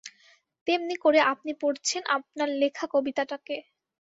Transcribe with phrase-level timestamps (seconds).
[0.67, 3.55] তেমনি করে আপনি পড়ছেন আপনার লেখা কবিতাটাকে।